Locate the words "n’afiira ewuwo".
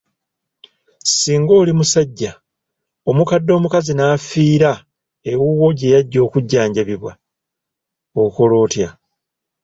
3.95-5.67